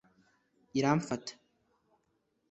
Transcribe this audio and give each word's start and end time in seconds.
iramfata 0.79 1.33